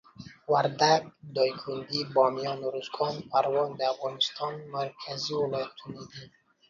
وردګ، 0.51 1.01
دایکندي، 1.35 2.01
بامیان، 2.13 2.59
اروزګان، 2.69 3.15
پروان 3.29 3.69
د 3.75 3.81
افغانستان 3.93 4.53
مرکزي 4.75 5.33
ولایتونه 5.41 6.01
دي. 6.11 6.23